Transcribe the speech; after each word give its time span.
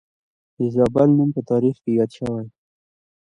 د 0.57 0.59
زابل 0.75 1.09
نوم 1.17 1.29
په 1.35 1.41
تاریخ 1.51 1.75
کې 1.83 1.91
یاد 1.99 2.11
شوی 2.17 2.45